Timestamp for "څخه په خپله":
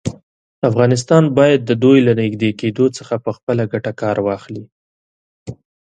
2.97-3.63